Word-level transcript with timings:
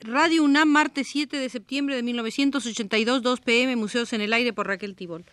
Radio 0.00 0.44
UNAM, 0.44 0.68
martes 0.68 1.08
7 1.08 1.36
de 1.36 1.48
septiembre 1.48 1.96
de 1.96 2.02
1982, 2.02 3.22
2 3.22 3.40
pm, 3.40 3.76
Museos 3.76 4.12
en 4.12 4.20
el 4.20 4.32
Aire 4.32 4.52
por 4.52 4.66
Raquel 4.66 4.94
Tibol. 4.94 5.24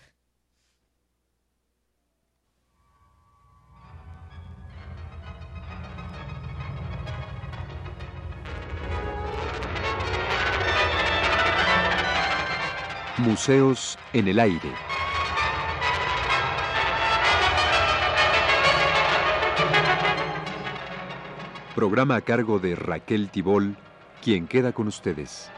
Museos 13.17 13.97
en 14.11 14.27
el 14.27 14.39
Aire. 14.39 14.71
Programa 21.75 22.17
a 22.17 22.21
cargo 22.21 22.59
de 22.59 22.75
Raquel 22.75 23.29
Tibol, 23.29 23.77
quien 24.25 24.47
queda 24.47 24.73
con 24.73 24.87
ustedes. 24.87 25.51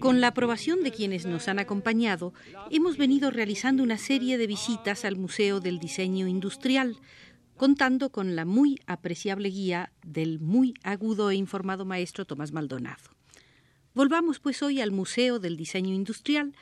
Con 0.00 0.20
la 0.20 0.26
aprobación 0.26 0.82
de 0.82 0.90
quienes 0.90 1.26
nos 1.26 1.46
han 1.46 1.60
acompañado, 1.60 2.34
hemos 2.72 2.96
venido 2.96 3.30
realizando 3.30 3.84
una 3.84 3.98
serie 3.98 4.36
de 4.36 4.48
visitas 4.48 5.04
al 5.04 5.14
Museo 5.14 5.60
del 5.60 5.78
Diseño 5.78 6.26
Industrial, 6.26 6.96
contando 7.60 8.10
con 8.10 8.36
la 8.36 8.46
muy 8.46 8.80
apreciable 8.86 9.50
guía 9.50 9.92
del 10.02 10.40
muy 10.40 10.72
agudo 10.82 11.30
e 11.30 11.34
informado 11.34 11.84
maestro 11.84 12.24
Tomás 12.24 12.52
Maldonado. 12.52 13.10
Volvamos 13.92 14.40
pues 14.40 14.62
hoy 14.62 14.80
al 14.80 14.92
Museo 14.92 15.38
del 15.38 15.58
Diseño 15.58 15.94
Industrial 15.94 16.54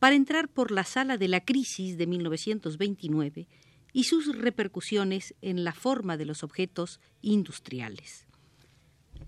para 0.00 0.16
entrar 0.16 0.48
por 0.48 0.72
la 0.72 0.82
sala 0.82 1.18
de 1.18 1.28
la 1.28 1.44
crisis 1.44 1.96
de 1.98 2.08
1929 2.08 3.46
y 3.92 4.02
sus 4.02 4.36
repercusiones 4.36 5.36
en 5.40 5.62
la 5.62 5.72
forma 5.72 6.16
de 6.16 6.24
los 6.24 6.42
objetos 6.42 6.98
industriales. 7.22 8.26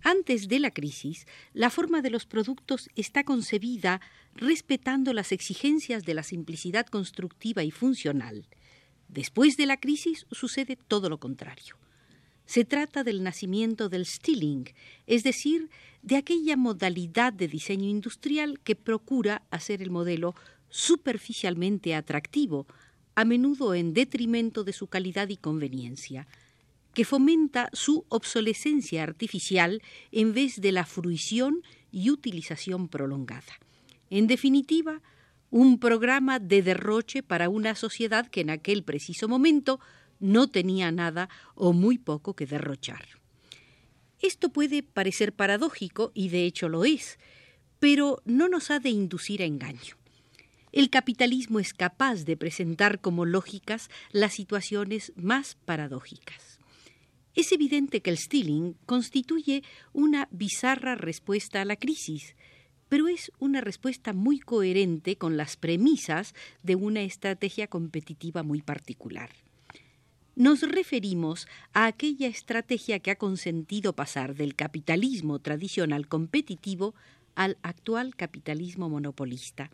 Antes 0.02 0.48
de 0.48 0.58
la 0.58 0.72
crisis, 0.72 1.28
la 1.52 1.70
forma 1.70 2.02
de 2.02 2.10
los 2.10 2.26
productos 2.26 2.90
está 2.96 3.22
concebida 3.22 4.00
respetando 4.34 5.12
las 5.12 5.30
exigencias 5.30 6.04
de 6.04 6.14
la 6.14 6.24
simplicidad 6.24 6.86
constructiva 6.86 7.62
y 7.62 7.70
funcional, 7.70 8.48
Después 9.12 9.58
de 9.58 9.66
la 9.66 9.76
crisis 9.76 10.26
sucede 10.30 10.76
todo 10.76 11.10
lo 11.10 11.18
contrario. 11.20 11.76
Se 12.46 12.64
trata 12.64 13.04
del 13.04 13.22
nacimiento 13.22 13.90
del 13.90 14.06
stealing, 14.06 14.64
es 15.06 15.22
decir, 15.22 15.68
de 16.00 16.16
aquella 16.16 16.56
modalidad 16.56 17.32
de 17.32 17.46
diseño 17.46 17.88
industrial 17.88 18.58
que 18.60 18.74
procura 18.74 19.42
hacer 19.50 19.82
el 19.82 19.90
modelo 19.90 20.34
superficialmente 20.70 21.94
atractivo, 21.94 22.66
a 23.14 23.26
menudo 23.26 23.74
en 23.74 23.92
detrimento 23.92 24.64
de 24.64 24.72
su 24.72 24.86
calidad 24.86 25.28
y 25.28 25.36
conveniencia, 25.36 26.26
que 26.94 27.04
fomenta 27.04 27.68
su 27.74 28.06
obsolescencia 28.08 29.02
artificial 29.02 29.82
en 30.10 30.32
vez 30.32 30.62
de 30.62 30.72
la 30.72 30.86
fruición 30.86 31.62
y 31.90 32.08
utilización 32.08 32.88
prolongada. 32.88 33.60
En 34.08 34.26
definitiva, 34.26 35.02
un 35.52 35.78
programa 35.78 36.38
de 36.38 36.62
derroche 36.62 37.22
para 37.22 37.50
una 37.50 37.74
sociedad 37.74 38.26
que 38.26 38.40
en 38.40 38.48
aquel 38.48 38.84
preciso 38.84 39.28
momento 39.28 39.80
no 40.18 40.48
tenía 40.48 40.90
nada 40.90 41.28
o 41.54 41.74
muy 41.74 41.98
poco 41.98 42.34
que 42.34 42.46
derrochar. 42.46 43.06
Esto 44.18 44.48
puede 44.48 44.82
parecer 44.82 45.34
paradójico, 45.34 46.10
y 46.14 46.30
de 46.30 46.46
hecho 46.46 46.70
lo 46.70 46.86
es, 46.86 47.18
pero 47.78 48.22
no 48.24 48.48
nos 48.48 48.70
ha 48.70 48.80
de 48.80 48.88
inducir 48.88 49.42
a 49.42 49.44
engaño. 49.44 49.96
El 50.72 50.88
capitalismo 50.88 51.60
es 51.60 51.74
capaz 51.74 52.24
de 52.24 52.38
presentar 52.38 53.02
como 53.02 53.26
lógicas 53.26 53.90
las 54.10 54.32
situaciones 54.32 55.12
más 55.16 55.58
paradójicas. 55.66 56.60
Es 57.34 57.52
evidente 57.52 58.00
que 58.00 58.08
el 58.08 58.16
stealing 58.16 58.74
constituye 58.86 59.62
una 59.92 60.28
bizarra 60.30 60.94
respuesta 60.94 61.60
a 61.60 61.66
la 61.66 61.76
crisis, 61.76 62.36
pero 62.92 63.08
es 63.08 63.32
una 63.38 63.62
respuesta 63.62 64.12
muy 64.12 64.38
coherente 64.38 65.16
con 65.16 65.38
las 65.38 65.56
premisas 65.56 66.34
de 66.62 66.74
una 66.74 67.00
estrategia 67.00 67.66
competitiva 67.66 68.42
muy 68.42 68.60
particular. 68.60 69.30
Nos 70.36 70.60
referimos 70.60 71.48
a 71.72 71.86
aquella 71.86 72.26
estrategia 72.26 72.98
que 72.98 73.10
ha 73.10 73.16
consentido 73.16 73.94
pasar 73.94 74.34
del 74.34 74.54
capitalismo 74.54 75.38
tradicional 75.38 76.06
competitivo 76.06 76.94
al 77.34 77.56
actual 77.62 78.14
capitalismo 78.14 78.90
monopolista, 78.90 79.70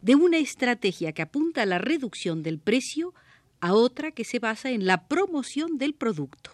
de 0.00 0.14
una 0.14 0.38
estrategia 0.38 1.10
que 1.10 1.22
apunta 1.22 1.62
a 1.62 1.66
la 1.66 1.78
reducción 1.78 2.44
del 2.44 2.60
precio 2.60 3.12
a 3.58 3.74
otra 3.74 4.12
que 4.12 4.22
se 4.22 4.38
basa 4.38 4.70
en 4.70 4.86
la 4.86 5.08
promoción 5.08 5.78
del 5.78 5.94
producto. 5.94 6.52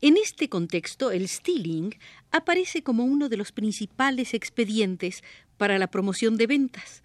En 0.00 0.16
este 0.16 0.48
contexto, 0.48 1.10
el 1.10 1.26
stealing 1.26 1.96
aparece 2.30 2.82
como 2.82 3.04
uno 3.04 3.28
de 3.28 3.36
los 3.36 3.50
principales 3.50 4.32
expedientes 4.32 5.24
para 5.56 5.76
la 5.76 5.88
promoción 5.88 6.36
de 6.36 6.46
ventas 6.46 7.02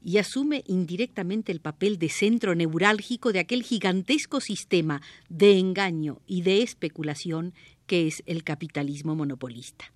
y 0.00 0.18
asume 0.18 0.62
indirectamente 0.68 1.50
el 1.50 1.60
papel 1.60 1.98
de 1.98 2.08
centro 2.08 2.54
neurálgico 2.54 3.32
de 3.32 3.40
aquel 3.40 3.64
gigantesco 3.64 4.40
sistema 4.40 5.02
de 5.28 5.58
engaño 5.58 6.20
y 6.24 6.42
de 6.42 6.62
especulación 6.62 7.52
que 7.88 8.06
es 8.06 8.22
el 8.26 8.44
capitalismo 8.44 9.16
monopolista. 9.16 9.92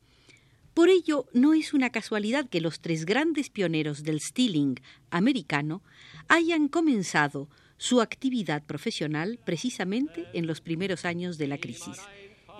Por 0.75 0.89
ello, 0.89 1.27
no 1.33 1.55
es 1.55 1.73
una 1.73 1.91
casualidad 1.91 2.49
que 2.49 2.61
los 2.61 2.81
tres 2.81 3.05
grandes 3.05 3.51
pioneros 3.51 4.03
del 4.03 4.21
stealing 4.21 4.81
americano 5.11 5.83
hayan 6.27 6.67
comenzado 6.67 7.49
su 7.77 8.01
actividad 8.01 8.65
profesional 8.65 9.39
precisamente 9.45 10.27
en 10.33 10.49
los 10.49 10.61
primeros 10.61 11.05
años 11.05 11.39
de 11.39 11.47
la 11.47 11.59
crisis. 11.59 11.99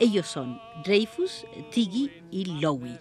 Ellos 0.01 0.27
son 0.27 0.59
Dreyfus, 0.83 1.45
Tiggy 1.71 2.11
y 2.31 2.47
Lowy. 2.59 2.99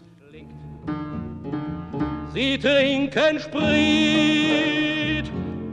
Sie 2.34 2.58
trinken 2.58 3.40
Sprit 3.40 5.26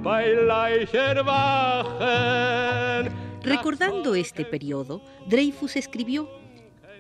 bei 0.05 0.29
Leichenwachen. 0.35 1.27
Recordando 3.43 4.15
este 4.15 4.45
periodo, 4.45 5.03
Dreyfus 5.27 5.75
escribió 5.75 6.31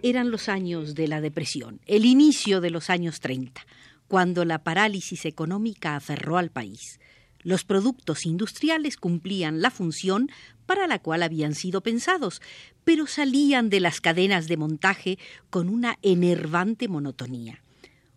eran 0.02 0.32
los 0.32 0.48
años 0.48 0.96
de 0.96 1.06
la 1.06 1.20
depresión, 1.20 1.80
el 1.86 2.04
inicio 2.04 2.60
de 2.60 2.70
los 2.70 2.90
años 2.90 3.20
30, 3.20 3.64
cuando 4.08 4.44
la 4.44 4.64
parálisis 4.64 5.24
económica 5.24 5.94
aferró 5.94 6.36
al 6.36 6.50
país. 6.50 6.98
Los 7.46 7.62
productos 7.62 8.26
industriales 8.26 8.96
cumplían 8.96 9.62
la 9.62 9.70
función 9.70 10.32
para 10.66 10.88
la 10.88 10.98
cual 10.98 11.22
habían 11.22 11.54
sido 11.54 11.80
pensados, 11.80 12.42
pero 12.82 13.06
salían 13.06 13.70
de 13.70 13.78
las 13.78 14.00
cadenas 14.00 14.48
de 14.48 14.56
montaje 14.56 15.16
con 15.48 15.68
una 15.68 15.96
enervante 16.02 16.88
monotonía. 16.88 17.62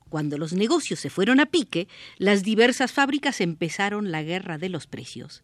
Cuando 0.09 0.39
los 0.39 0.53
negocios 0.53 1.00
se 1.00 1.12
fueron 1.12 1.39
a 1.39 1.45
pique, 1.45 1.88
las 2.18 2.41
diversas 2.41 2.91
fábricas 2.91 3.39
empezaron 3.39 4.09
la 4.09 4.23
guerra 4.23 4.57
de 4.57 4.69
los 4.69 4.88
precios. 4.88 5.44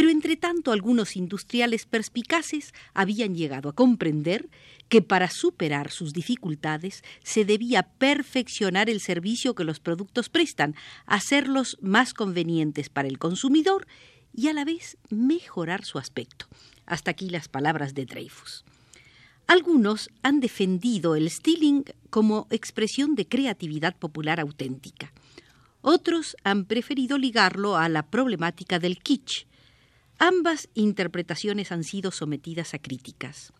Pero 0.00 0.08
entre 0.08 0.34
tanto 0.38 0.72
algunos 0.72 1.14
industriales 1.14 1.84
perspicaces 1.84 2.72
habían 2.94 3.34
llegado 3.34 3.68
a 3.68 3.74
comprender 3.74 4.48
que 4.88 5.02
para 5.02 5.28
superar 5.28 5.90
sus 5.90 6.14
dificultades 6.14 7.04
se 7.22 7.44
debía 7.44 7.82
perfeccionar 7.82 8.88
el 8.88 9.00
servicio 9.00 9.54
que 9.54 9.62
los 9.62 9.78
productos 9.78 10.30
prestan, 10.30 10.74
hacerlos 11.04 11.76
más 11.82 12.14
convenientes 12.14 12.88
para 12.88 13.08
el 13.08 13.18
consumidor 13.18 13.86
y 14.34 14.48
a 14.48 14.54
la 14.54 14.64
vez 14.64 14.96
mejorar 15.10 15.84
su 15.84 15.98
aspecto. 15.98 16.46
Hasta 16.86 17.10
aquí 17.10 17.28
las 17.28 17.48
palabras 17.48 17.92
de 17.92 18.06
Dreyfus. 18.06 18.64
Algunos 19.48 20.08
han 20.22 20.40
defendido 20.40 21.14
el 21.14 21.28
stealing 21.28 21.84
como 22.08 22.46
expresión 22.48 23.16
de 23.16 23.28
creatividad 23.28 23.94
popular 23.98 24.40
auténtica. 24.40 25.12
Otros 25.82 26.38
han 26.42 26.64
preferido 26.64 27.18
ligarlo 27.18 27.76
a 27.76 27.90
la 27.90 28.06
problemática 28.06 28.78
del 28.78 28.98
kitsch, 28.98 29.49
Ambas 30.22 30.68
interpretaciones 30.74 31.72
han 31.72 31.82
sido 31.82 32.10
sometidas 32.10 32.74
a 32.74 32.78
críticas. 32.78 33.54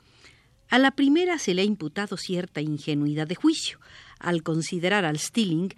A 0.69 0.79
la 0.79 0.91
primera 0.91 1.39
se 1.39 1.55
le 1.55 1.63
ha 1.63 1.65
imputado 1.65 2.19
cierta 2.19 2.61
ingenuidad 2.61 3.27
de 3.27 3.35
juicio, 3.35 3.81
al 4.19 4.43
considerar 4.43 5.07
al 5.07 5.19
Stilling 5.19 5.71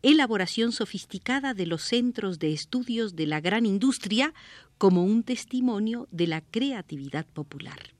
elaboración 0.00 0.72
sofisticada 0.72 1.52
de 1.52 1.66
los 1.66 1.82
centros 1.82 2.38
de 2.38 2.54
estudios 2.54 3.16
de 3.16 3.26
la 3.26 3.42
gran 3.42 3.66
industria 3.66 4.32
como 4.78 5.04
un 5.04 5.24
testimonio 5.24 6.08
de 6.10 6.26
la 6.26 6.40
creatividad 6.40 7.26
popular. 7.26 7.92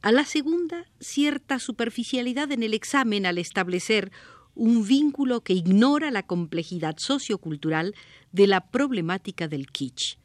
A 0.00 0.12
la 0.12 0.24
segunda, 0.24 0.86
cierta 1.00 1.58
superficialidad 1.58 2.50
en 2.50 2.62
el 2.62 2.72
examen 2.72 3.26
al 3.26 3.36
establecer 3.36 4.10
un 4.54 4.86
vínculo 4.86 5.42
que 5.42 5.52
ignora 5.52 6.10
la 6.10 6.22
complejidad 6.22 6.96
sociocultural 6.96 7.94
de 8.32 8.46
la 8.46 8.70
problemática 8.70 9.48
del 9.48 9.66
kitsch 9.66 10.16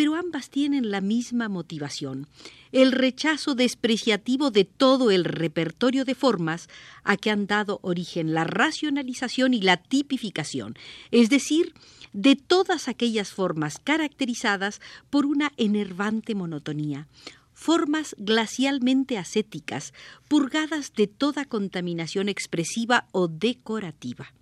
pero 0.00 0.14
ambas 0.14 0.48
tienen 0.48 0.90
la 0.90 1.02
misma 1.02 1.50
motivación, 1.50 2.26
el 2.72 2.90
rechazo 2.90 3.54
despreciativo 3.54 4.50
de 4.50 4.64
todo 4.64 5.10
el 5.10 5.26
repertorio 5.26 6.06
de 6.06 6.14
formas 6.14 6.70
a 7.04 7.18
que 7.18 7.30
han 7.30 7.46
dado 7.46 7.80
origen 7.82 8.32
la 8.32 8.44
racionalización 8.44 9.52
y 9.52 9.60
la 9.60 9.76
tipificación, 9.76 10.74
es 11.10 11.28
decir, 11.28 11.74
de 12.14 12.34
todas 12.34 12.88
aquellas 12.88 13.30
formas 13.30 13.78
caracterizadas 13.78 14.80
por 15.10 15.26
una 15.26 15.52
enervante 15.58 16.34
monotonía, 16.34 17.06
formas 17.52 18.16
glacialmente 18.16 19.18
ascéticas, 19.18 19.92
purgadas 20.28 20.94
de 20.94 21.08
toda 21.08 21.44
contaminación 21.44 22.30
expresiva 22.30 23.06
o 23.12 23.28
decorativa. 23.28 24.32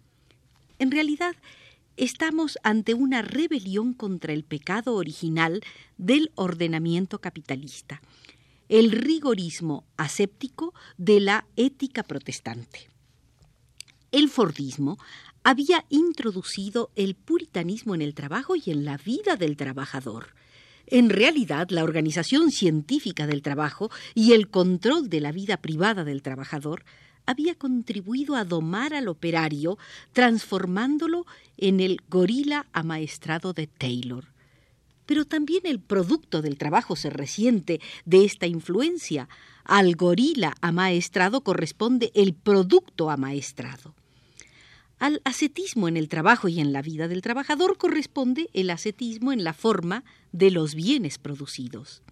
En 0.78 0.92
realidad, 0.92 1.34
estamos 1.98 2.58
ante 2.62 2.94
una 2.94 3.22
rebelión 3.22 3.92
contra 3.92 4.32
el 4.32 4.44
pecado 4.44 4.94
original 4.94 5.62
del 5.98 6.30
ordenamiento 6.36 7.20
capitalista, 7.20 8.00
el 8.68 8.92
rigorismo 8.92 9.84
aséptico 9.96 10.72
de 10.96 11.20
la 11.20 11.46
ética 11.56 12.04
protestante. 12.04 12.88
El 14.12 14.28
Fordismo 14.28 14.98
había 15.42 15.84
introducido 15.88 16.90
el 16.94 17.14
puritanismo 17.14 17.94
en 17.94 18.02
el 18.02 18.14
trabajo 18.14 18.54
y 18.56 18.70
en 18.70 18.84
la 18.84 18.96
vida 18.96 19.36
del 19.36 19.56
trabajador. 19.56 20.34
En 20.86 21.10
realidad, 21.10 21.68
la 21.70 21.84
organización 21.84 22.50
científica 22.50 23.26
del 23.26 23.42
trabajo 23.42 23.90
y 24.14 24.32
el 24.32 24.48
control 24.48 25.10
de 25.10 25.20
la 25.20 25.32
vida 25.32 25.58
privada 25.58 26.04
del 26.04 26.22
trabajador 26.22 26.84
había 27.28 27.54
contribuido 27.54 28.36
a 28.36 28.44
domar 28.46 28.94
al 28.94 29.06
operario, 29.06 29.76
transformándolo 30.14 31.26
en 31.58 31.80
el 31.80 32.00
gorila 32.08 32.66
amaestrado 32.72 33.52
de 33.52 33.66
Taylor. 33.66 34.24
Pero 35.04 35.26
también 35.26 35.60
el 35.64 35.78
producto 35.78 36.40
del 36.40 36.56
trabajo 36.56 36.96
se 36.96 37.10
resiente 37.10 37.82
de 38.06 38.24
esta 38.24 38.46
influencia. 38.46 39.28
Al 39.64 39.94
gorila 39.94 40.54
amaestrado 40.62 41.42
corresponde 41.42 42.10
el 42.14 42.32
producto 42.32 43.10
amaestrado. 43.10 43.94
Al 44.98 45.20
ascetismo 45.24 45.86
en 45.86 45.98
el 45.98 46.08
trabajo 46.08 46.48
y 46.48 46.60
en 46.60 46.72
la 46.72 46.80
vida 46.80 47.08
del 47.08 47.20
trabajador 47.20 47.76
corresponde 47.76 48.48
el 48.54 48.70
ascetismo 48.70 49.32
en 49.32 49.44
la 49.44 49.52
forma 49.52 50.02
de 50.32 50.50
los 50.50 50.74
bienes 50.74 51.18
producidos. 51.18 52.02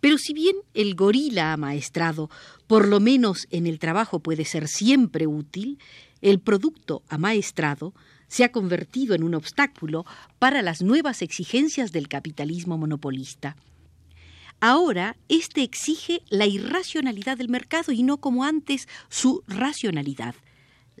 Pero 0.00 0.18
si 0.18 0.32
bien 0.32 0.56
el 0.74 0.94
gorila 0.94 1.52
amaestrado, 1.52 2.30
por 2.66 2.88
lo 2.88 3.00
menos 3.00 3.46
en 3.50 3.66
el 3.66 3.78
trabajo, 3.78 4.20
puede 4.20 4.44
ser 4.44 4.68
siempre 4.68 5.26
útil, 5.26 5.78
el 6.22 6.40
producto 6.40 7.02
amaestrado 7.08 7.94
se 8.28 8.44
ha 8.44 8.52
convertido 8.52 9.14
en 9.14 9.24
un 9.24 9.34
obstáculo 9.34 10.06
para 10.38 10.62
las 10.62 10.82
nuevas 10.82 11.20
exigencias 11.20 11.92
del 11.92 12.08
capitalismo 12.08 12.78
monopolista. 12.78 13.56
Ahora, 14.60 15.16
éste 15.28 15.62
exige 15.62 16.22
la 16.28 16.46
irracionalidad 16.46 17.38
del 17.38 17.48
mercado 17.48 17.92
y 17.92 18.02
no 18.02 18.18
como 18.18 18.44
antes 18.44 18.88
su 19.08 19.42
racionalidad. 19.48 20.34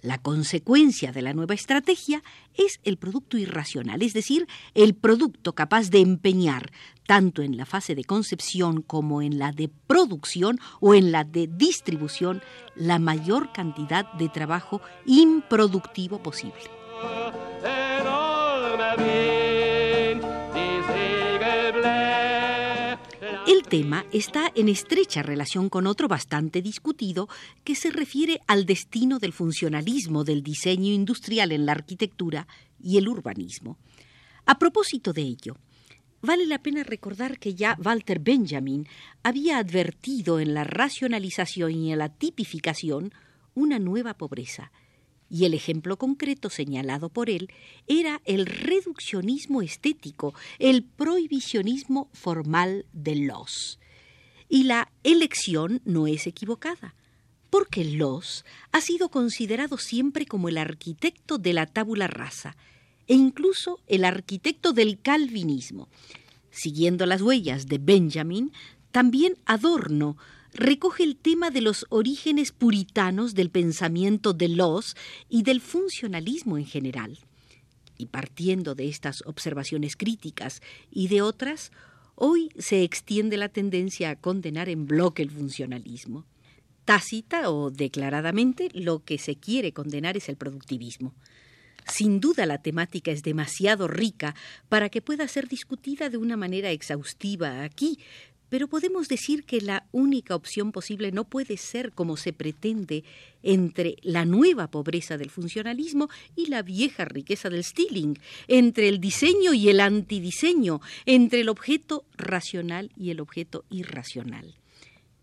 La 0.02 0.18
consecuencia 0.18 1.12
de 1.12 1.22
la 1.22 1.34
nueva 1.34 1.54
estrategia 1.54 2.22
es 2.54 2.80
el 2.84 2.96
producto 2.96 3.36
irracional, 3.36 4.02
es 4.02 4.14
decir, 4.14 4.46
el 4.74 4.94
producto 4.94 5.54
capaz 5.54 5.90
de 5.90 6.00
empeñar, 6.00 6.70
tanto 7.06 7.42
en 7.42 7.56
la 7.56 7.66
fase 7.66 7.94
de 7.94 8.04
concepción 8.04 8.82
como 8.82 9.20
en 9.20 9.38
la 9.38 9.52
de 9.52 9.68
producción 9.86 10.58
o 10.80 10.94
en 10.94 11.12
la 11.12 11.24
de 11.24 11.48
distribución, 11.48 12.42
la 12.76 12.98
mayor 12.98 13.52
cantidad 13.52 14.10
de 14.14 14.28
trabajo 14.28 14.80
improductivo 15.04 16.22
posible. 16.22 16.64
Tema 23.70 24.04
está 24.12 24.50
en 24.56 24.68
estrecha 24.68 25.22
relación 25.22 25.68
con 25.68 25.86
otro 25.86 26.08
bastante 26.08 26.60
discutido 26.60 27.28
que 27.62 27.76
se 27.76 27.90
refiere 27.90 28.40
al 28.48 28.66
destino 28.66 29.20
del 29.20 29.32
funcionalismo 29.32 30.24
del 30.24 30.42
diseño 30.42 30.92
industrial 30.92 31.52
en 31.52 31.66
la 31.66 31.72
arquitectura 31.72 32.48
y 32.82 32.98
el 32.98 33.08
urbanismo. 33.08 33.78
A 34.44 34.58
propósito 34.58 35.12
de 35.12 35.22
ello, 35.22 35.56
vale 36.20 36.46
la 36.46 36.60
pena 36.60 36.82
recordar 36.82 37.38
que 37.38 37.54
ya 37.54 37.78
Walter 37.82 38.18
Benjamin 38.18 38.88
había 39.22 39.58
advertido 39.58 40.40
en 40.40 40.52
la 40.52 40.64
racionalización 40.64 41.70
y 41.70 41.92
en 41.92 42.00
la 42.00 42.08
tipificación 42.08 43.14
una 43.54 43.78
nueva 43.78 44.14
pobreza, 44.14 44.72
y 45.30 45.44
el 45.44 45.54
ejemplo 45.54 45.96
concreto 45.96 46.50
señalado 46.50 47.08
por 47.08 47.30
él 47.30 47.50
era 47.86 48.20
el 48.24 48.46
reduccionismo 48.46 49.62
estético, 49.62 50.34
el 50.58 50.82
prohibicionismo 50.82 52.10
formal 52.12 52.84
de 52.92 53.14
los. 53.14 53.78
Y 54.48 54.64
la 54.64 54.90
elección 55.04 55.80
no 55.84 56.08
es 56.08 56.26
equivocada, 56.26 56.94
porque 57.48 57.84
Los 57.84 58.44
ha 58.72 58.80
sido 58.80 59.08
considerado 59.08 59.78
siempre 59.78 60.26
como 60.26 60.48
el 60.48 60.58
arquitecto 60.58 61.38
de 61.38 61.52
la 61.52 61.66
tabula 61.66 62.08
rasa 62.08 62.56
e 63.06 63.14
incluso 63.14 63.80
el 63.86 64.04
arquitecto 64.04 64.72
del 64.72 65.00
calvinismo. 65.00 65.88
Siguiendo 66.50 67.06
las 67.06 67.22
huellas 67.22 67.66
de 67.66 67.78
Benjamin, 67.78 68.52
también 68.92 69.36
Adorno 69.46 70.16
recoge 70.52 71.04
el 71.04 71.16
tema 71.16 71.50
de 71.50 71.60
los 71.60 71.86
orígenes 71.90 72.52
puritanos 72.52 73.34
del 73.34 73.50
pensamiento 73.50 74.32
de 74.32 74.48
los 74.48 74.96
y 75.28 75.42
del 75.42 75.60
funcionalismo 75.60 76.58
en 76.58 76.66
general. 76.66 77.18
Y 77.96 78.06
partiendo 78.06 78.74
de 78.74 78.88
estas 78.88 79.22
observaciones 79.26 79.96
críticas 79.96 80.62
y 80.90 81.08
de 81.08 81.22
otras, 81.22 81.70
hoy 82.14 82.50
se 82.58 82.82
extiende 82.82 83.36
la 83.36 83.48
tendencia 83.48 84.10
a 84.10 84.16
condenar 84.16 84.68
en 84.68 84.86
bloque 84.86 85.22
el 85.22 85.30
funcionalismo. 85.30 86.26
Tácita 86.84 87.50
o 87.50 87.70
declaradamente, 87.70 88.68
lo 88.72 89.04
que 89.04 89.18
se 89.18 89.36
quiere 89.36 89.72
condenar 89.72 90.16
es 90.16 90.28
el 90.28 90.36
productivismo. 90.36 91.14
Sin 91.86 92.20
duda 92.20 92.46
la 92.46 92.62
temática 92.62 93.10
es 93.10 93.22
demasiado 93.22 93.88
rica 93.88 94.34
para 94.68 94.88
que 94.88 95.02
pueda 95.02 95.26
ser 95.28 95.48
discutida 95.48 96.08
de 96.08 96.18
una 96.18 96.36
manera 96.36 96.70
exhaustiva 96.70 97.62
aquí, 97.62 97.98
pero 98.50 98.68
podemos 98.68 99.08
decir 99.08 99.44
que 99.44 99.60
la 99.60 99.86
única 99.92 100.34
opción 100.34 100.72
posible 100.72 101.12
no 101.12 101.24
puede 101.24 101.56
ser, 101.56 101.92
como 101.92 102.16
se 102.16 102.34
pretende, 102.34 103.04
entre 103.42 103.96
la 104.02 104.26
nueva 104.26 104.70
pobreza 104.70 105.16
del 105.16 105.30
funcionalismo 105.30 106.10
y 106.36 106.46
la 106.46 106.62
vieja 106.62 107.06
riqueza 107.06 107.48
del 107.48 107.64
stealing, 107.64 108.18
entre 108.48 108.88
el 108.88 109.00
diseño 109.00 109.54
y 109.54 109.70
el 109.70 109.80
antidiseño, 109.80 110.80
entre 111.06 111.40
el 111.40 111.48
objeto 111.48 112.04
racional 112.18 112.90
y 112.96 113.10
el 113.10 113.20
objeto 113.20 113.64
irracional. 113.70 114.56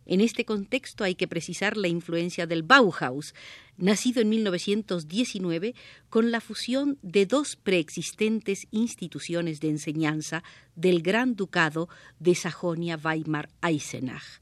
En 0.05 0.21
este 0.21 0.45
contexto 0.45 1.03
hay 1.03 1.15
que 1.15 1.27
precisar 1.27 1.75
la 1.75 1.89
influencia 1.89 2.47
del 2.47 2.63
Bauhaus, 2.63 3.35
nacido 3.77 4.21
en 4.21 4.29
1919 4.29 5.75
con 6.09 6.31
la 6.31 6.41
fusión 6.41 6.97
de 7.01 7.25
dos 7.25 7.55
preexistentes 7.55 8.67
instituciones 8.71 9.59
de 9.59 9.69
enseñanza 9.69 10.43
del 10.75 11.01
Gran 11.01 11.35
Ducado 11.35 11.87
de 12.19 12.35
Sajonia-Weimar-Eisenach, 12.35 14.41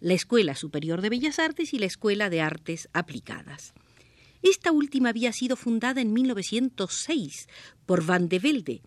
la 0.00 0.14
Escuela 0.14 0.54
Superior 0.54 1.00
de 1.00 1.08
Bellas 1.08 1.38
Artes 1.38 1.72
y 1.72 1.78
la 1.78 1.86
Escuela 1.86 2.28
de 2.28 2.40
Artes 2.40 2.88
Aplicadas. 2.92 3.72
Esta 4.42 4.72
última 4.72 5.08
había 5.08 5.32
sido 5.32 5.56
fundada 5.56 6.00
en 6.00 6.12
1906 6.12 7.48
por 7.86 8.04
Van 8.04 8.28
de 8.28 8.38
Velde, 8.38 8.82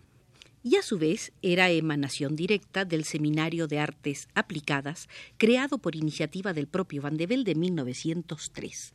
y 0.62 0.76
a 0.76 0.82
su 0.82 0.98
vez 0.98 1.32
era 1.42 1.70
emanación 1.70 2.36
directa 2.36 2.84
del 2.84 3.04
Seminario 3.04 3.66
de 3.66 3.78
Artes 3.78 4.28
Aplicadas, 4.34 5.08
creado 5.38 5.78
por 5.78 5.96
iniciativa 5.96 6.52
del 6.52 6.66
propio 6.66 7.02
Van 7.02 7.16
de 7.16 7.26
Velde 7.26 7.52
en 7.52 7.60
1903. 7.60 8.94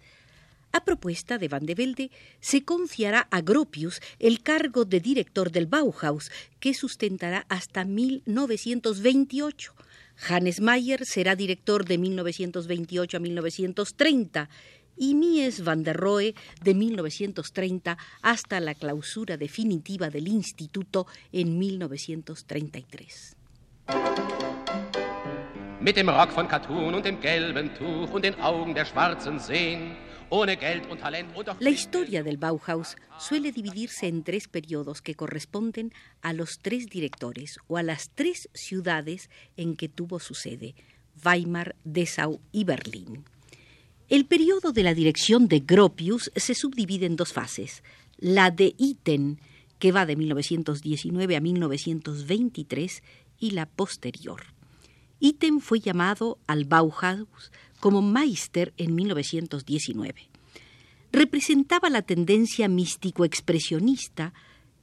A 0.75 0.83
propuesta 0.83 1.37
de 1.37 1.47
Van 1.47 1.65
de 1.65 1.73
Velde, 1.73 2.11
se 2.41 2.65
confiará 2.65 3.29
a 3.31 3.39
Gropius 3.39 4.01
el 4.19 4.43
cargo 4.43 4.83
de 4.83 4.99
director 4.99 5.49
del 5.49 5.67
Bauhaus, 5.67 6.29
que 6.59 6.73
sustentará 6.73 7.45
hasta 7.47 7.85
1928. 7.85 9.73
Hannes 10.27 10.59
Mayer 10.59 11.05
será 11.05 11.37
director 11.37 11.85
de 11.85 11.97
1928 11.97 13.15
a 13.15 13.19
1930 13.21 14.49
y 14.97 15.13
Mies 15.13 15.63
van 15.63 15.83
der 15.85 15.95
Rohe 15.95 16.35
de 16.61 16.73
1930 16.73 17.97
hasta 18.21 18.59
la 18.59 18.75
clausura 18.75 19.37
definitiva 19.37 20.09
del 20.09 20.27
instituto 20.27 21.07
en 21.31 21.57
1933. 21.57 23.37
Mit 25.79 25.95
dem 25.95 26.09
Rock 26.09 26.31
von 26.31 26.47
Katun 26.47 26.95
und 26.95 27.05
dem 27.05 27.21
gelben 27.21 27.73
Tuch 27.75 28.11
und 28.11 28.25
den 28.25 28.35
Augen 28.41 28.73
der 28.73 28.85
schwarzen 28.85 29.39
Seen. 29.39 29.95
La 31.59 31.69
historia 31.69 32.23
del 32.23 32.37
Bauhaus 32.37 32.95
suele 33.19 33.51
dividirse 33.51 34.07
en 34.07 34.23
tres 34.23 34.47
periodos 34.47 35.01
que 35.01 35.15
corresponden 35.15 35.93
a 36.21 36.33
los 36.33 36.59
tres 36.59 36.87
directores 36.87 37.59
o 37.67 37.77
a 37.77 37.83
las 37.83 38.09
tres 38.09 38.49
ciudades 38.53 39.29
en 39.55 39.75
que 39.75 39.87
tuvo 39.87 40.19
su 40.19 40.33
sede, 40.33 40.75
Weimar, 41.23 41.75
Dessau 41.83 42.41
y 42.51 42.63
Berlín. 42.63 43.23
El 44.09 44.25
periodo 44.25 44.71
de 44.71 44.83
la 44.83 44.93
dirección 44.93 45.47
de 45.47 45.59
Gropius 45.59 46.31
se 46.35 46.53
subdivide 46.53 47.05
en 47.05 47.15
dos 47.15 47.33
fases. 47.33 47.83
La 48.17 48.51
de 48.51 48.75
Iten, 48.77 49.39
que 49.79 49.91
va 49.91 50.05
de 50.05 50.15
1919 50.15 51.35
a 51.35 51.39
1923, 51.39 53.03
y 53.39 53.51
la 53.51 53.65
posterior. 53.65 54.43
Itten 55.19 55.59
fue 55.59 55.79
llamado 55.79 56.37
al 56.45 56.65
Bauhaus 56.65 57.51
como 57.79 58.01
Meister 58.01 58.73
en 58.77 58.95
1919. 58.95 60.29
Representaba 61.11 61.89
la 61.89 62.01
tendencia 62.01 62.67
místico-expresionista 62.67 64.33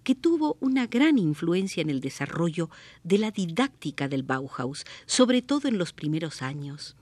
que 0.02 0.14
tuvo 0.14 0.56
una 0.61 0.87
gran 0.87 1.18
influencia 1.18 1.80
en 1.80 1.90
el 1.90 2.00
desarrollo 2.00 2.70
de 3.04 3.18
la 3.18 3.30
didáctica 3.30 4.08
del 4.08 4.22
Bauhaus, 4.22 4.84
sobre 5.06 5.42
todo 5.42 5.68
en 5.68 5.78
los 5.78 5.92
primeros 5.92 6.42
años. 6.42 6.96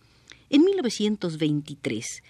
En 0.51 0.65
1923, 0.65 2.23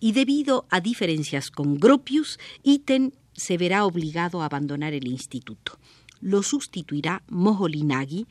y 0.00 0.12
debido 0.12 0.66
a 0.70 0.80
diferencias 0.80 1.50
con 1.50 1.78
Gropius, 1.78 2.38
Itten 2.62 3.14
se 3.32 3.58
verá 3.58 3.84
obligado 3.84 4.42
a 4.42 4.46
abandonar 4.46 4.94
el 4.94 5.06
instituto. 5.06 5.78
Lo 6.20 6.42
sustituirá 6.42 7.22
Moholy-Nagy, 7.28 8.26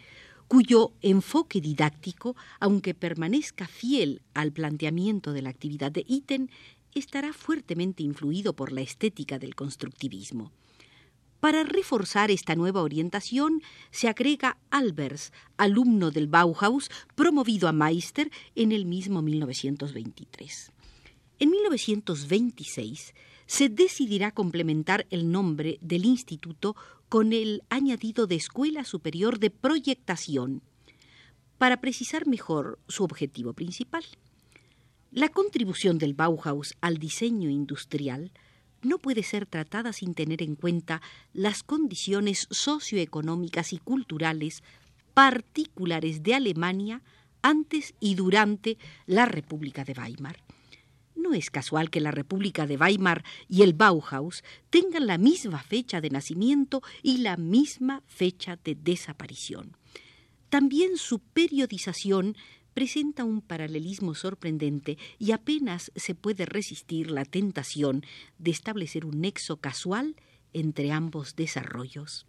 cuyo 0.47 0.93
enfoque 1.01 1.61
didáctico, 1.61 2.35
aunque 2.59 2.93
permanezca 2.93 3.67
fiel 3.67 4.21
al 4.33 4.51
planteamiento 4.51 5.33
de 5.33 5.41
la 5.41 5.49
actividad 5.49 5.91
de 5.91 6.05
Itten, 6.07 6.49
estará 6.93 7.33
fuertemente 7.33 8.03
influido 8.03 8.53
por 8.53 8.71
la 8.71 8.81
estética 8.81 9.37
del 9.39 9.55
constructivismo. 9.55 10.51
Para 11.39 11.63
reforzar 11.63 12.31
esta 12.31 12.55
nueva 12.55 12.81
orientación, 12.81 13.61
se 13.91 14.07
agrega 14.07 14.57
Albers, 14.71 15.31
alumno 15.57 16.09
del 16.09 16.27
Bauhaus, 16.27 16.89
promovido 17.13 17.67
a 17.67 17.71
Meister 17.71 18.31
en 18.55 18.71
el 18.71 18.85
mismo 18.85 19.21
1923. 19.21 20.71
En 21.37 21.51
1926 21.51 23.13
se 23.45 23.69
decidirá 23.69 24.31
complementar 24.31 25.05
el 25.11 25.31
nombre 25.31 25.77
del 25.81 26.05
instituto 26.05 26.75
con 27.09 27.33
el 27.33 27.63
añadido 27.69 28.27
de 28.27 28.35
Escuela 28.35 28.83
Superior 28.83 29.39
de 29.39 29.49
Proyectación, 29.49 30.61
para 31.57 31.79
precisar 31.81 32.27
mejor 32.27 32.79
su 32.87 33.03
objetivo 33.03 33.53
principal. 33.53 34.03
La 35.11 35.29
contribución 35.29 35.97
del 35.97 36.13
Bauhaus 36.13 36.75
al 36.81 36.97
diseño 36.97 37.49
industrial 37.49 38.31
no 38.81 38.99
puede 38.99 39.23
ser 39.23 39.45
tratada 39.45 39.93
sin 39.93 40.13
tener 40.13 40.41
en 40.43 40.55
cuenta 40.55 41.01
las 41.33 41.63
condiciones 41.63 42.47
socioeconómicas 42.51 43.73
y 43.73 43.79
culturales 43.79 44.63
particulares 45.13 46.21
de 46.23 46.35
Alemania 46.35 47.01
antes 47.41 47.93
y 47.99 48.15
durante 48.15 48.77
la 49.05 49.25
República 49.25 49.83
de 49.83 49.93
Weimar. 49.93 50.37
No 51.25 51.33
es 51.33 51.49
casual 51.49 51.89
que 51.89 52.01
la 52.01 52.11
República 52.11 52.67
de 52.67 52.77
Weimar 52.77 53.23
y 53.49 53.63
el 53.63 53.73
Bauhaus 53.73 54.43
tengan 54.69 55.07
la 55.07 55.17
misma 55.17 55.63
fecha 55.63 55.99
de 55.99 56.11
nacimiento 56.11 56.83
y 57.01 57.17
la 57.17 57.35
misma 57.35 58.03
fecha 58.05 58.59
de 58.63 58.75
desaparición. 58.75 59.75
También 60.49 60.97
su 60.97 61.17
periodización 61.17 62.37
presenta 62.75 63.23
un 63.23 63.41
paralelismo 63.41 64.13
sorprendente 64.13 64.99
y 65.17 65.31
apenas 65.31 65.91
se 65.95 66.13
puede 66.13 66.45
resistir 66.45 67.09
la 67.09 67.25
tentación 67.25 68.05
de 68.37 68.51
establecer 68.51 69.03
un 69.03 69.21
nexo 69.21 69.57
casual 69.57 70.15
entre 70.53 70.91
ambos 70.91 71.35
desarrollos. 71.35 72.27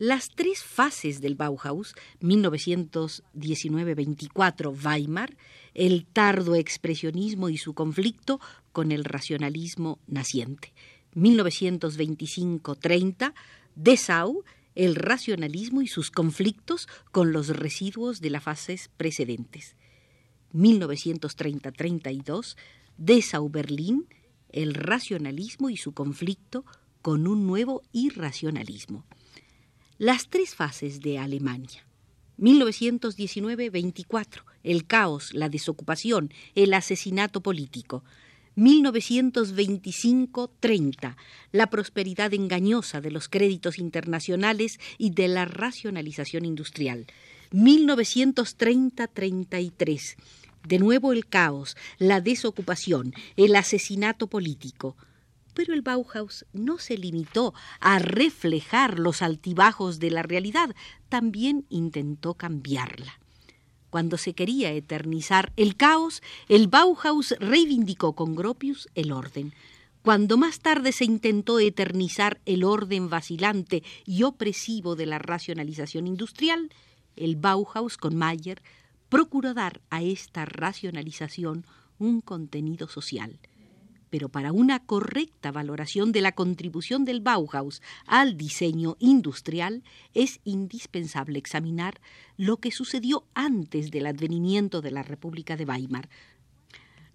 Las 0.00 0.30
tres 0.30 0.62
fases 0.62 1.20
del 1.20 1.34
Bauhaus, 1.34 1.94
1919-24 2.22 4.74
Weimar, 4.82 5.36
el 5.74 6.06
tardo 6.06 6.54
expresionismo 6.54 7.50
y 7.50 7.58
su 7.58 7.74
conflicto 7.74 8.40
con 8.72 8.92
el 8.92 9.04
racionalismo 9.04 9.98
naciente, 10.06 10.72
1925-30 11.14 13.34
Dessau, 13.74 14.42
el 14.74 14.94
racionalismo 14.94 15.82
y 15.82 15.86
sus 15.86 16.10
conflictos 16.10 16.88
con 17.12 17.34
los 17.34 17.48
residuos 17.48 18.22
de 18.22 18.30
las 18.30 18.42
fases 18.42 18.88
precedentes. 18.96 19.76
1930-32, 20.54 22.56
Dessau-Berlín, 22.96 24.06
el 24.48 24.72
racionalismo 24.72 25.68
y 25.68 25.76
su 25.76 25.92
conflicto 25.92 26.64
con 27.02 27.26
un 27.26 27.46
nuevo 27.46 27.82
irracionalismo. 27.92 29.04
Las 30.00 30.28
tres 30.30 30.54
fases 30.54 31.02
de 31.02 31.18
Alemania. 31.18 31.84
1919-24, 32.38 34.44
el 34.62 34.86
caos, 34.86 35.34
la 35.34 35.50
desocupación, 35.50 36.32
el 36.54 36.72
asesinato 36.72 37.42
político. 37.42 38.02
1925-30, 38.56 41.16
la 41.52 41.66
prosperidad 41.66 42.32
engañosa 42.32 43.02
de 43.02 43.10
los 43.10 43.28
créditos 43.28 43.78
internacionales 43.78 44.80
y 44.96 45.10
de 45.10 45.28
la 45.28 45.44
racionalización 45.44 46.46
industrial. 46.46 47.04
1930-33, 47.52 50.16
de 50.66 50.78
nuevo 50.78 51.12
el 51.12 51.26
caos, 51.26 51.76
la 51.98 52.22
desocupación, 52.22 53.12
el 53.36 53.54
asesinato 53.54 54.28
político. 54.28 54.96
Pero 55.54 55.74
el 55.74 55.82
Bauhaus 55.82 56.46
no 56.52 56.78
se 56.78 56.96
limitó 56.96 57.54
a 57.80 57.98
reflejar 57.98 58.98
los 58.98 59.22
altibajos 59.22 59.98
de 59.98 60.10
la 60.10 60.22
realidad, 60.22 60.74
también 61.08 61.66
intentó 61.68 62.34
cambiarla. 62.34 63.20
Cuando 63.90 64.16
se 64.18 64.34
quería 64.34 64.70
eternizar 64.70 65.52
el 65.56 65.76
caos, 65.76 66.22
el 66.48 66.68
Bauhaus 66.68 67.34
reivindicó 67.40 68.14
con 68.14 68.36
Gropius 68.36 68.88
el 68.94 69.10
orden. 69.10 69.52
Cuando 70.02 70.36
más 70.38 70.60
tarde 70.60 70.92
se 70.92 71.04
intentó 71.04 71.58
eternizar 71.58 72.40
el 72.46 72.64
orden 72.64 73.10
vacilante 73.10 73.82
y 74.06 74.22
opresivo 74.22 74.94
de 74.94 75.06
la 75.06 75.18
racionalización 75.18 76.06
industrial, 76.06 76.70
el 77.16 77.36
Bauhaus 77.36 77.96
con 77.96 78.16
Mayer 78.16 78.62
procuró 79.08 79.52
dar 79.52 79.80
a 79.90 80.02
esta 80.02 80.44
racionalización 80.44 81.66
un 81.98 82.20
contenido 82.20 82.88
social 82.88 83.40
pero 84.10 84.28
para 84.28 84.52
una 84.52 84.80
correcta 84.80 85.52
valoración 85.52 86.12
de 86.12 86.20
la 86.20 86.32
contribución 86.32 87.04
del 87.04 87.20
Bauhaus 87.20 87.80
al 88.06 88.36
diseño 88.36 88.96
industrial 88.98 89.82
es 90.12 90.40
indispensable 90.44 91.38
examinar 91.38 92.00
lo 92.36 92.58
que 92.58 92.72
sucedió 92.72 93.24
antes 93.34 93.90
del 93.90 94.06
advenimiento 94.06 94.82
de 94.82 94.90
la 94.90 95.02
República 95.02 95.56
de 95.56 95.64
Weimar, 95.64 96.08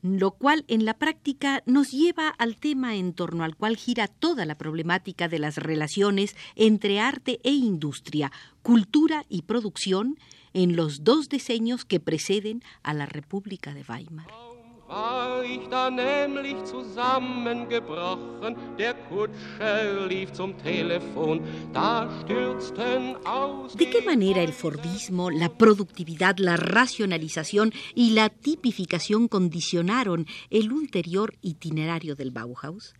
lo 0.01 0.31
cual 0.31 0.65
en 0.67 0.85
la 0.85 0.99
práctica 0.99 1.63
nos 1.65 1.91
lleva 1.91 2.29
al 2.29 2.57
tema 2.57 2.95
en 2.95 3.13
torno 3.13 3.43
al 3.43 3.55
cual 3.55 3.75
gira 3.75 4.07
toda 4.07 4.45
la 4.45 4.57
problemática 4.57 5.27
de 5.27 5.39
las 5.39 5.57
relaciones 5.57 6.35
entre 6.55 6.99
arte 6.99 7.39
e 7.43 7.51
industria, 7.51 8.31
cultura 8.61 9.25
y 9.29 9.41
producción 9.41 10.17
en 10.53 10.75
los 10.75 11.03
dos 11.03 11.27
diseños 11.27 11.85
que 11.85 11.99
preceden 11.99 12.63
a 12.83 12.93
la 12.93 13.07
República 13.07 13.73
de 13.73 13.83
Weimar. 13.87 14.54
War 14.95 15.43
ich 15.43 15.67
da 15.67 15.91
nämlich 15.91 16.55
zusammengebrochen, 16.63 18.55
der 18.77 18.93
Kutscher 19.09 20.07
lief 20.07 20.31
zum 20.31 20.57
Telefon, 20.57 21.41
da 21.73 22.09
stürzten 22.21 23.17
aus. 23.25 23.75
¿De 23.75 23.89
qué 23.89 24.01
manera 24.01 24.41
el 24.41 24.53
Fordismo, 24.53 25.29
la 25.29 25.49
productividad, 25.49 26.37
la 26.37 26.55
racionalización 26.55 27.73
y 27.93 28.11
la 28.11 28.29
tipificación 28.29 29.27
condicionaron 29.27 30.27
el 30.49 30.71
ulterior 30.71 31.33
itinerario 31.41 32.15
del 32.15 32.31
Bauhaus? 32.31 32.93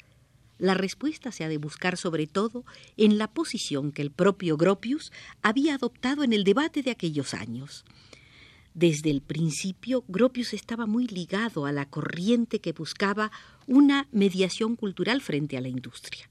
La 0.57 0.73
respuesta 0.73 1.31
se 1.31 1.45
ha 1.45 1.49
de 1.49 1.57
buscar 1.57 1.95
sobre 1.97 2.27
todo 2.27 2.65
en 2.97 3.17
la 3.17 3.27
posición 3.29 3.93
que 3.93 4.01
el 4.01 4.11
propio 4.11 4.57
Gropius 4.57 5.11
había 5.41 5.75
adoptado 5.75 6.23
en 6.23 6.33
el 6.33 6.43
debate 6.43 6.81
de 6.81 6.91
aquellos 6.91 7.33
años. 7.33 7.85
Desde 8.75 9.09
el 9.09 9.21
principio, 9.21 10.03
Gropius 10.09 10.53
estaba 10.53 10.85
muy 10.85 11.07
ligado 11.07 11.65
a 11.65 11.71
la 11.71 11.89
corriente 11.89 12.59
que 12.59 12.73
buscaba 12.73 13.31
una 13.67 14.09
mediación 14.11 14.75
cultural 14.75 15.21
frente 15.21 15.55
a 15.55 15.61
la 15.61 15.69
industria. 15.69 16.29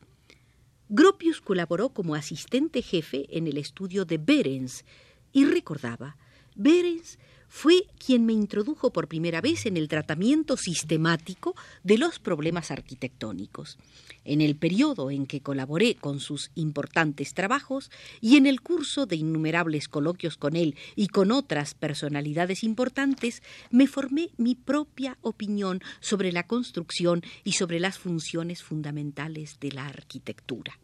Gropius 0.91 1.41
colaboró 1.41 1.89
como 1.89 2.15
asistente 2.15 2.83
jefe 2.83 3.25
en 3.31 3.47
el 3.47 3.57
estudio 3.57 4.05
de 4.05 4.19
Behrens 4.19 4.85
y 5.33 5.47
recordaba, 5.47 6.19
Behrens 6.55 7.19
fue 7.57 7.87
quien 8.05 8.27
me 8.27 8.33
introdujo 8.33 8.93
por 8.93 9.07
primera 9.07 9.41
vez 9.41 9.65
en 9.67 9.77
el 9.77 9.87
tratamiento 9.87 10.57
sistemático 10.57 11.55
de 11.85 11.99
los 11.99 12.19
problemas 12.19 12.73
arquitectónicos. 12.73 13.79
En 14.25 14.41
el 14.41 14.57
periodo 14.57 15.09
en 15.09 15.25
que 15.27 15.41
colaboré 15.41 15.95
con 15.95 16.19
sus 16.19 16.51
importantes 16.57 17.33
trabajos 17.33 17.93
y 18.21 18.39
en 18.39 18.47
el 18.47 18.61
curso 18.61 19.07
de 19.07 19.15
innumerables 19.15 19.87
coloquios 19.87 20.37
con 20.37 20.57
él 20.57 20.75
y 20.97 21.07
con 21.07 21.31
otras 21.31 21.75
personalidades 21.75 22.65
importantes, 22.65 23.41
me 23.71 23.87
formé 23.87 24.31
mi 24.37 24.57
propia 24.57 25.17
opinión 25.23 25.81
sobre 26.01 26.33
la 26.33 26.49
construcción 26.49 27.23
y 27.45 27.53
sobre 27.53 27.79
las 27.79 27.99
funciones 27.99 28.65
fundamentales 28.65 29.61
de 29.61 29.71
la 29.71 29.87
arquitectura. 29.87 30.77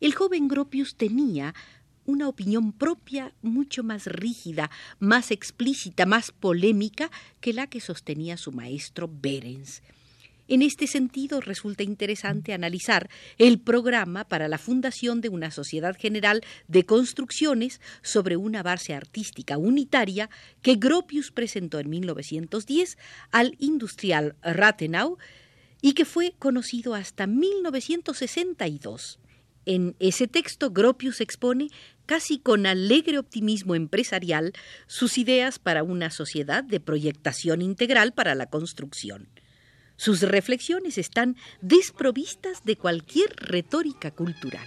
El 0.00 0.14
joven 0.14 0.46
Gropius 0.46 0.94
tenía 0.96 1.54
una 2.08 2.26
opinión 2.26 2.72
propia 2.72 3.34
mucho 3.42 3.84
más 3.84 4.06
rígida, 4.06 4.70
más 4.98 5.30
explícita, 5.30 6.06
más 6.06 6.32
polémica 6.32 7.10
que 7.40 7.52
la 7.52 7.66
que 7.66 7.80
sostenía 7.80 8.38
su 8.38 8.50
maestro 8.50 9.10
Berens. 9.12 9.82
En 10.48 10.62
este 10.62 10.86
sentido, 10.86 11.42
resulta 11.42 11.82
interesante 11.82 12.54
analizar 12.54 13.10
el 13.36 13.60
programa 13.60 14.24
para 14.24 14.48
la 14.48 14.56
fundación 14.56 15.20
de 15.20 15.28
una 15.28 15.50
sociedad 15.50 15.94
general 15.98 16.40
de 16.66 16.86
construcciones 16.86 17.82
sobre 18.00 18.38
una 18.38 18.62
base 18.62 18.94
artística 18.94 19.58
unitaria 19.58 20.30
que 20.62 20.76
Gropius 20.76 21.30
presentó 21.30 21.78
en 21.78 21.90
1910 21.90 22.96
al 23.30 23.54
industrial 23.58 24.34
Rathenau 24.40 25.18
y 25.82 25.92
que 25.92 26.06
fue 26.06 26.34
conocido 26.38 26.94
hasta 26.94 27.26
1962. 27.26 29.18
En 29.68 29.96
ese 29.98 30.28
texto, 30.28 30.70
Gropius 30.70 31.20
expone 31.20 31.68
casi 32.08 32.38
con 32.38 32.66
alegre 32.66 33.18
optimismo 33.18 33.74
empresarial 33.74 34.54
sus 34.86 35.18
ideas 35.18 35.58
para 35.58 35.82
una 35.82 36.10
sociedad 36.10 36.64
de 36.64 36.80
proyectación 36.80 37.60
integral 37.60 38.12
para 38.12 38.34
la 38.34 38.46
construcción. 38.46 39.28
Sus 39.96 40.22
reflexiones 40.22 40.96
están 40.96 41.36
desprovistas 41.60 42.64
de 42.64 42.76
cualquier 42.76 43.30
retórica 43.36 44.10
cultural. 44.10 44.66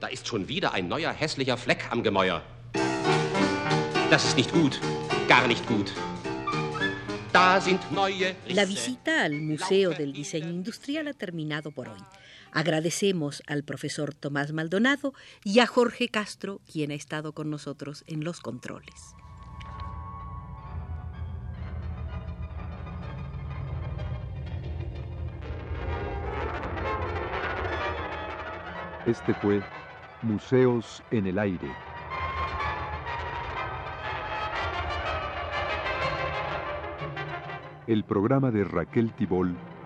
Da 0.00 0.08
ist 0.08 0.26
schon 0.26 0.48
wieder 0.48 0.72
ein 0.72 0.88
neuer 0.88 1.12
hässlicher 1.12 1.56
Fleck 1.56 1.84
am 1.90 2.02
Gemäuer. 2.02 2.42
Das 4.10 4.24
ist 4.24 4.36
nicht 4.36 4.52
gut, 4.52 4.80
gar 5.28 5.46
nicht 5.46 5.66
gut. 5.66 5.92
Da 7.32 7.60
sind 7.60 7.80
neue 7.92 8.34
La 8.48 8.64
visita 8.64 9.24
al 9.24 9.40
Museo 9.42 9.90
del 9.90 10.14
Diseño 10.14 10.48
Industrial 10.48 11.06
ha 11.08 11.12
terminado 11.12 11.70
por 11.70 11.88
hoy. 11.88 12.00
Agradecemos 12.56 13.42
al 13.46 13.64
profesor 13.64 14.14
Tomás 14.14 14.52
Maldonado 14.54 15.12
y 15.44 15.58
a 15.58 15.66
Jorge 15.66 16.08
Castro, 16.08 16.62
quien 16.72 16.90
ha 16.90 16.94
estado 16.94 17.34
con 17.34 17.50
nosotros 17.50 18.02
en 18.06 18.24
los 18.24 18.40
controles. 18.40 18.94
Este 29.04 29.34
fue 29.34 29.62
Museos 30.22 31.02
en 31.10 31.26
el 31.26 31.38
Aire. 31.38 31.70
El 37.86 38.02
programa 38.02 38.50
de 38.50 38.64
Raquel 38.64 39.12
Tibol 39.12 39.54